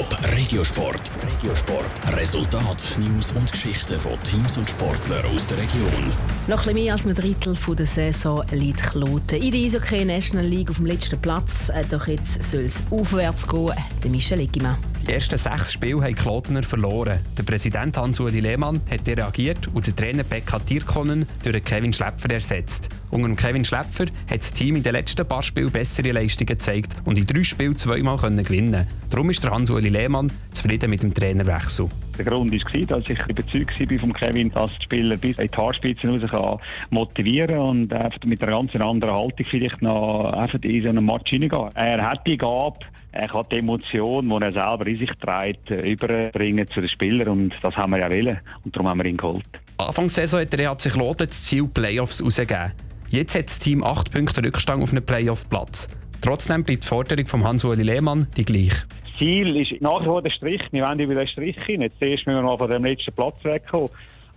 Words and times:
Top 0.00 0.16
Regiosport. 0.34 1.10
Regiosport. 1.22 2.16
Resultat, 2.16 2.96
News 2.96 3.32
und 3.32 3.52
Geschichten 3.52 3.98
von 3.98 4.12
Teams 4.22 4.56
und 4.56 4.70
Sportlern 4.70 5.22
aus 5.26 5.46
der 5.46 5.58
Region. 5.58 6.10
Noch 6.46 6.66
ein 6.66 6.72
mehr 6.72 6.94
als 6.94 7.04
ein 7.04 7.14
Drittel 7.14 7.54
der 7.76 7.84
Saison 7.84 8.42
liegt 8.50 8.80
Kloten. 8.80 9.42
In 9.42 9.50
der 9.50 9.60
Eishockey 9.60 10.06
National 10.06 10.46
League 10.46 10.70
auf 10.70 10.76
dem 10.76 10.86
letzten 10.86 11.20
Platz. 11.20 11.68
Äh, 11.68 11.84
doch 11.90 12.06
jetzt 12.06 12.42
soll 12.50 12.62
es 12.62 12.76
aufwärts 12.90 13.46
gehen. 13.46 13.74
Der 14.02 14.10
Michel 14.10 14.40
Eggimann. 14.40 14.78
Die 15.10 15.16
ersten 15.16 15.38
sechs 15.38 15.72
Spiele 15.72 16.04
haben 16.04 16.14
Klotener 16.14 16.62
verloren. 16.62 17.18
Der 17.36 17.42
Präsident 17.42 17.96
Hans-Uli 17.96 18.38
Lehmann 18.38 18.80
hat 18.88 19.08
reagiert 19.08 19.66
und 19.74 19.84
den 19.84 19.96
Trainer 19.96 20.22
Pekka 20.22 20.60
Tirkonen 20.60 21.26
durch 21.42 21.64
Kevin 21.64 21.92
Schläpfer 21.92 22.30
ersetzt. 22.30 22.88
Unter 23.10 23.34
Kevin 23.34 23.64
Schläpfer 23.64 24.04
hat 24.04 24.38
das 24.38 24.52
Team 24.52 24.76
in 24.76 24.84
den 24.84 24.92
letzten 24.92 25.26
paar 25.26 25.42
Spielen 25.42 25.72
bessere 25.72 26.12
Leistungen 26.12 26.46
gezeigt 26.46 26.94
und 27.04 27.18
in 27.18 27.26
drei 27.26 27.42
Spielen 27.42 27.76
zweimal 27.76 28.18
gewinnen 28.18 28.86
Darum 29.10 29.30
ist 29.30 29.44
Hans-Uli 29.44 29.88
Lehmann 29.88 30.30
zufrieden 30.52 30.90
mit 30.90 31.02
dem 31.02 31.12
Trainerwechsel. 31.12 31.88
Der 32.16 32.24
Grund 32.24 32.52
war, 32.52 32.80
dass 32.86 33.10
ich 33.10 33.18
überzeugt 33.26 33.90
war 33.90 33.98
von 33.98 34.12
Kevin, 34.12 34.52
dass 34.52 34.70
die 34.78 34.84
Spieler 34.84 35.16
bis 35.16 35.40
in 35.40 35.48
die 35.50 35.56
Haarspitzen 35.56 36.24
raus 36.24 36.60
motivieren 36.90 37.58
und 37.58 37.92
mit 38.26 38.42
einer 38.42 38.52
ganz 38.52 38.76
anderen 38.76 39.12
Haltung 39.12 39.46
vielleicht 39.50 39.82
noch 39.82 40.32
in 40.62 40.82
so 40.84 40.88
einen 40.88 41.04
Match 41.04 41.30
hineingehen. 41.30 41.70
Er 41.74 42.08
hat 42.08 42.24
die 42.28 42.38
Gabe, 42.38 42.78
er 43.12 43.28
kann 43.28 43.44
die 43.50 43.58
Emotion, 43.58 44.28
die 44.28 44.34
er 44.34 44.52
selber 44.52 44.86
in 44.86 44.98
sich 44.98 45.10
trägt, 45.12 45.70
überbringen 45.70 46.66
zu 46.68 46.80
den 46.80 46.88
Spielern 46.88 47.28
und 47.28 47.54
das 47.62 47.76
haben 47.76 47.90
wir 47.90 47.98
ja 47.98 48.10
wollen 48.10 48.38
und 48.64 48.74
darum 48.74 48.88
haben 48.88 48.98
wir 48.98 49.06
ihn 49.06 49.16
geholt. 49.16 49.44
Anfang 49.78 50.04
der 50.06 50.10
Saison 50.10 50.40
hat 50.40 50.52
der 50.52 50.60
EHC 50.60 50.90
Kloten 50.90 51.26
das 51.26 51.42
Ziel 51.44 51.66
Playoffs 51.66 52.18
herausgegeben. 52.18 52.72
Jetzt 53.08 53.34
hat 53.34 53.46
das 53.46 53.58
Team 53.58 53.82
8 53.82 54.12
Punkte 54.12 54.44
Rückstand 54.44 54.82
auf 54.82 54.92
einen 54.92 55.04
Playoff-Platz. 55.04 55.88
Trotzdem 56.22 56.62
bleibt 56.62 56.84
die 56.84 56.88
Forderung 56.88 57.26
von 57.26 57.44
Hans-Uli 57.44 57.82
Lehmann 57.82 58.28
die 58.36 58.44
gleiche. 58.44 58.84
Das 59.04 59.18
Ziel 59.18 59.56
ist 59.56 59.80
nach 59.80 60.00
wie 60.02 60.04
vor 60.04 60.22
der 60.22 60.30
Strich. 60.30 60.62
Wir 60.70 60.84
wollen 60.84 61.00
über 61.00 61.14
den 61.14 61.26
Strich 61.26 61.56
hin. 61.64 61.82
Jetzt 61.82 61.98
zuerst 61.98 62.26
müssen 62.26 62.38
wir 62.38 62.42
mal 62.42 62.58
von 62.58 62.70
dem 62.70 62.84
letzten 62.84 63.12
Platz 63.12 63.42
wegkommen. 63.42 63.90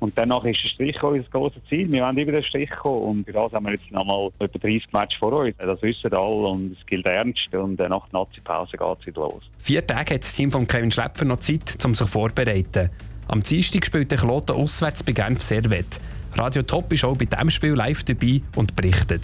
Und 0.04 0.18
danach 0.18 0.44
ist 0.44 0.62
der 0.62 0.68
Strich 0.68 1.02
unser 1.02 1.30
grosses 1.30 1.64
Ziel. 1.70 1.90
Wir 1.90 2.04
wollen 2.04 2.18
über 2.18 2.34
den 2.34 2.44
Strich 2.44 2.70
kommen. 2.72 3.20
Und 3.20 3.26
für 3.26 3.32
das 3.32 3.54
haben 3.54 3.66
wir 3.66 3.72
jetzt 3.72 3.90
nochmal 3.90 4.32
etwa 4.40 4.59
30 4.59 4.92
Matches 4.92 5.18
vor 5.18 5.32
uns. 5.32 5.56
Das 5.58 5.82
wissen 5.82 6.14
alle 6.14 6.48
und 6.50 6.78
es 6.78 6.86
gilt 6.86 7.06
ernst. 7.06 7.56
Und 7.56 7.80
nach 7.80 8.09
der 8.09 8.20
Nazi-Pause 8.20 8.76
geht 8.76 8.98
es 9.00 9.08
wieder 9.08 9.22
los. 9.22 9.44
Vier 9.59 9.88
Tage 9.88 10.16
hat 10.16 10.24
das 10.24 10.34
Team 10.34 10.52
von 10.52 10.68
Kevin 10.68 10.92
Schläpfer 10.92 11.24
noch 11.24 11.40
Zeit, 11.40 11.86
um 11.86 11.96
sich 11.96 12.09
vorzubereiten. 12.09 12.90
Am 13.30 13.44
Dienstag 13.44 13.86
spielt 13.86 14.12
der 14.12 14.18
Kloten 14.18 14.58
auswärts 14.58 15.04
bei 15.04 15.14
Genf 15.14 15.42
Servet. 15.42 16.02
Radio 16.36 16.64
Top 16.64 16.92
ist 16.92 17.06
auch 17.06 17.16
bei 17.16 17.24
diesem 17.24 17.50
Spiel 17.50 17.74
live 17.74 18.04
dabei 18.04 18.42
und 18.58 18.76
berichtet. 18.76 19.22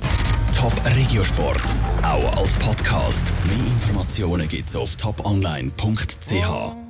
Top 0.57 0.73
Regiosport, 0.95 1.61
auch 2.03 2.38
als 2.38 2.55
Podcast. 2.57 3.33
Mehr 3.45 3.66
Informationen 3.67 4.47
gibt's 4.47 4.77
auf 4.77 4.95
toponline.ch. 4.95 6.88